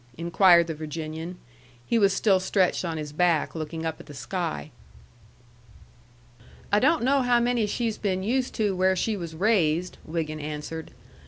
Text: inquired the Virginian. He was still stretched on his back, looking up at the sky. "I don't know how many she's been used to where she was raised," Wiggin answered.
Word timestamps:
inquired 0.17 0.65
the 0.65 0.73
Virginian. 0.73 1.37
He 1.85 1.99
was 1.99 2.11
still 2.11 2.39
stretched 2.39 2.83
on 2.83 2.97
his 2.97 3.11
back, 3.13 3.53
looking 3.53 3.85
up 3.85 3.99
at 3.99 4.07
the 4.07 4.15
sky. 4.15 4.71
"I 6.71 6.79
don't 6.79 7.03
know 7.03 7.21
how 7.21 7.39
many 7.39 7.67
she's 7.67 7.99
been 7.99 8.23
used 8.23 8.55
to 8.55 8.75
where 8.75 8.95
she 8.95 9.15
was 9.15 9.35
raised," 9.35 9.99
Wiggin 10.03 10.39
answered. 10.39 10.89